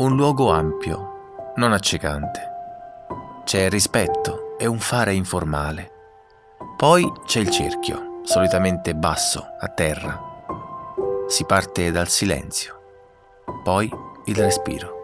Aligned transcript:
un 0.00 0.16
luogo 0.16 0.50
ampio, 0.50 1.52
non 1.56 1.72
accecante. 1.72 2.40
C'è 3.44 3.68
rispetto 3.68 4.56
e 4.58 4.64
un 4.64 4.78
fare 4.78 5.12
informale. 5.12 5.90
Poi 6.74 7.12
c'è 7.26 7.40
il 7.40 7.50
cerchio, 7.50 8.20
solitamente 8.22 8.94
basso, 8.94 9.44
a 9.60 9.68
terra. 9.68 10.18
Si 11.26 11.44
parte 11.44 11.90
dal 11.90 12.08
silenzio, 12.08 12.80
poi 13.62 13.92
il 14.24 14.36
respiro. 14.36 14.98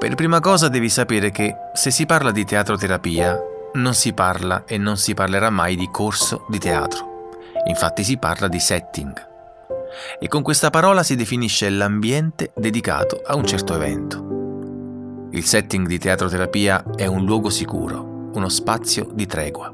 Per 0.00 0.14
prima 0.16 0.40
cosa 0.40 0.66
devi 0.66 0.88
sapere 0.88 1.30
che 1.30 1.54
se 1.72 1.92
si 1.92 2.04
parla 2.04 2.32
di 2.32 2.44
teatroterapia 2.44 3.40
non 3.74 3.94
si 3.94 4.12
parla 4.12 4.64
e 4.64 4.76
non 4.76 4.96
si 4.96 5.14
parlerà 5.14 5.50
mai 5.50 5.76
di 5.76 5.88
corso 5.88 6.46
di 6.48 6.58
teatro. 6.58 7.07
Infatti 7.68 8.02
si 8.02 8.16
parla 8.18 8.48
di 8.48 8.58
setting. 8.58 9.26
E 10.18 10.28
con 10.28 10.42
questa 10.42 10.70
parola 10.70 11.02
si 11.02 11.16
definisce 11.16 11.68
l'ambiente 11.70 12.52
dedicato 12.56 13.22
a 13.24 13.36
un 13.36 13.46
certo 13.46 13.74
evento. 13.74 15.28
Il 15.30 15.44
setting 15.44 15.86
di 15.86 15.98
teatroterapia 15.98 16.84
è 16.96 17.06
un 17.06 17.24
luogo 17.24 17.50
sicuro, 17.50 18.30
uno 18.32 18.48
spazio 18.48 19.08
di 19.12 19.26
tregua. 19.26 19.72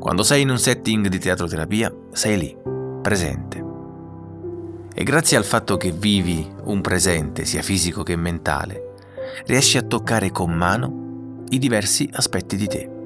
Quando 0.00 0.22
sei 0.22 0.42
in 0.42 0.50
un 0.50 0.58
setting 0.58 1.06
di 1.06 1.18
teatroterapia, 1.18 1.92
sei 2.12 2.38
lì, 2.38 2.56
presente. 3.02 3.64
E 4.92 5.04
grazie 5.04 5.36
al 5.36 5.44
fatto 5.44 5.76
che 5.76 5.92
vivi 5.92 6.50
un 6.64 6.80
presente, 6.80 7.44
sia 7.44 7.62
fisico 7.62 8.02
che 8.02 8.16
mentale, 8.16 8.94
riesci 9.46 9.78
a 9.78 9.82
toccare 9.82 10.32
con 10.32 10.50
mano 10.50 11.44
i 11.50 11.58
diversi 11.58 12.08
aspetti 12.12 12.56
di 12.56 12.66
te. 12.66 12.97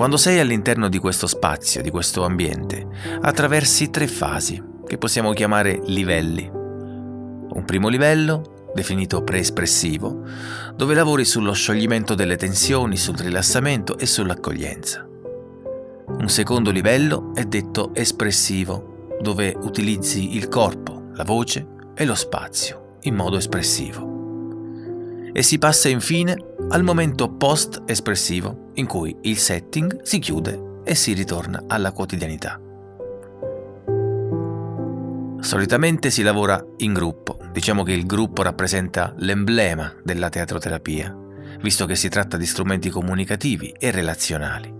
Quando 0.00 0.16
sei 0.16 0.38
all'interno 0.38 0.88
di 0.88 0.96
questo 0.96 1.26
spazio, 1.26 1.82
di 1.82 1.90
questo 1.90 2.24
ambiente, 2.24 2.86
attraversi 3.20 3.90
tre 3.90 4.06
fasi 4.06 4.58
che 4.86 4.96
possiamo 4.96 5.34
chiamare 5.34 5.78
livelli. 5.84 6.50
Un 6.50 7.62
primo 7.66 7.88
livello, 7.88 8.70
definito 8.74 9.22
preespressivo, 9.22 10.22
dove 10.74 10.94
lavori 10.94 11.26
sullo 11.26 11.52
scioglimento 11.52 12.14
delle 12.14 12.36
tensioni, 12.36 12.96
sul 12.96 13.18
rilassamento 13.18 13.98
e 13.98 14.06
sull'accoglienza. 14.06 15.06
Un 16.06 16.28
secondo 16.30 16.70
livello 16.70 17.32
è 17.34 17.44
detto 17.44 17.94
espressivo, 17.94 19.18
dove 19.20 19.54
utilizzi 19.54 20.34
il 20.34 20.48
corpo, 20.48 21.10
la 21.12 21.24
voce 21.24 21.66
e 21.94 22.06
lo 22.06 22.14
spazio 22.14 22.96
in 23.02 23.14
modo 23.14 23.36
espressivo 23.36 24.10
e 25.32 25.42
si 25.42 25.58
passa 25.58 25.88
infine 25.88 26.36
al 26.70 26.82
momento 26.82 27.28
post-espressivo 27.28 28.69
in 28.80 28.86
cui 28.86 29.16
il 29.22 29.38
setting 29.38 30.02
si 30.02 30.18
chiude 30.18 30.80
e 30.82 30.94
si 30.94 31.12
ritorna 31.12 31.64
alla 31.68 31.92
quotidianità. 31.92 32.60
Solitamente 35.40 36.10
si 36.10 36.22
lavora 36.22 36.62
in 36.78 36.92
gruppo, 36.92 37.38
diciamo 37.52 37.82
che 37.82 37.92
il 37.92 38.06
gruppo 38.06 38.42
rappresenta 38.42 39.14
l'emblema 39.18 39.94
della 40.02 40.28
teatroterapia, 40.28 41.16
visto 41.60 41.86
che 41.86 41.94
si 41.94 42.08
tratta 42.08 42.36
di 42.36 42.46
strumenti 42.46 42.90
comunicativi 42.90 43.74
e 43.78 43.90
relazionali. 43.90 44.74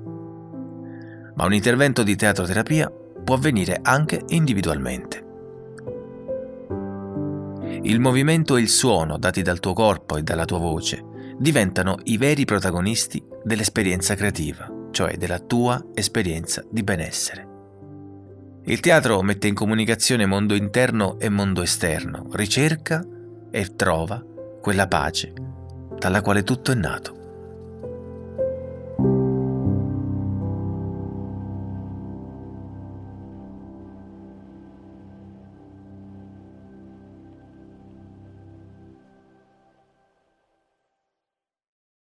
Ma 1.34 1.44
un 1.44 1.52
intervento 1.52 2.02
di 2.02 2.16
teatroterapia 2.16 2.92
può 3.24 3.36
avvenire 3.36 3.78
anche 3.82 4.22
individualmente. 4.28 5.28
Il 7.82 8.00
movimento 8.00 8.56
e 8.56 8.60
il 8.60 8.68
suono 8.68 9.16
dati 9.16 9.42
dal 9.42 9.60
tuo 9.60 9.72
corpo 9.72 10.16
e 10.16 10.22
dalla 10.22 10.44
tua 10.44 10.58
voce 10.58 11.08
diventano 11.40 11.96
i 12.04 12.18
veri 12.18 12.44
protagonisti 12.44 13.24
dell'esperienza 13.42 14.14
creativa, 14.14 14.70
cioè 14.90 15.16
della 15.16 15.38
tua 15.38 15.82
esperienza 15.94 16.62
di 16.70 16.82
benessere. 16.82 17.48
Il 18.64 18.80
teatro 18.80 19.22
mette 19.22 19.48
in 19.48 19.54
comunicazione 19.54 20.26
mondo 20.26 20.54
interno 20.54 21.18
e 21.18 21.30
mondo 21.30 21.62
esterno, 21.62 22.26
ricerca 22.32 23.02
e 23.50 23.74
trova 23.74 24.22
quella 24.60 24.86
pace 24.86 25.32
dalla 25.98 26.20
quale 26.20 26.42
tutto 26.42 26.72
è 26.72 26.74
nato. 26.74 27.19